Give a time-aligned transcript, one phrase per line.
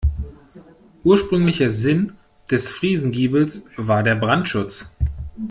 [1.03, 2.13] Ursprünglicher Sinn
[2.49, 4.89] des Friesengiebels war der Brandschutz.